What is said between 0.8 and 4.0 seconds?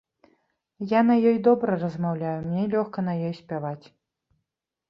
Я на ёй добра размаўляю, мне лёгка на ёй спяваць.